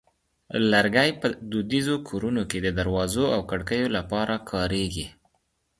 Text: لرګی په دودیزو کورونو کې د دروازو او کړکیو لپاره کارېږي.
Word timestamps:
لرګی 0.71 1.11
په 1.21 1.27
دودیزو 1.51 1.95
کورونو 2.07 2.41
کې 2.49 2.59
د 2.63 2.67
دروازو 2.79 3.25
او 3.35 3.41
کړکیو 3.49 3.87
لپاره 3.97 4.35
کارېږي. 4.51 5.07